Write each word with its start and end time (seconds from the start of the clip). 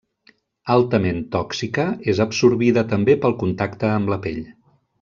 Altament 0.75 1.19
tòxica, 1.35 1.85
és 2.15 2.21
absorbida 2.25 2.85
també 2.95 3.17
pel 3.27 3.37
contacte 3.45 3.93
amb 3.99 4.15
la 4.15 4.19
pell. 4.27 4.43